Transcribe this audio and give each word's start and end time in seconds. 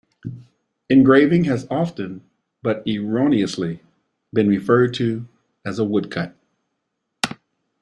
The 0.23 0.31
engraving 0.89 1.43
has 1.43 1.67
often, 1.69 2.23
but 2.63 2.81
erroneously, 2.87 3.83
been 4.33 4.47
referred 4.47 4.95
to 4.95 5.27
as 5.63 5.77
a 5.77 5.85
woodcut. 5.85 6.35